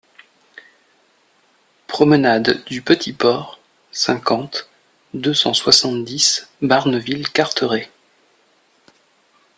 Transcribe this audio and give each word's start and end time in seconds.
Promenade 1.85 2.63
du 2.65 2.81
Petit 2.81 3.13
Port, 3.13 3.59
cinquante, 3.91 4.67
deux 5.13 5.35
cent 5.35 5.53
soixante-dix 5.53 6.49
Barneville-Carteret 6.63 7.91